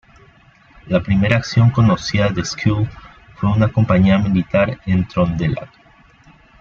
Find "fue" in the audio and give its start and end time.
3.35-3.51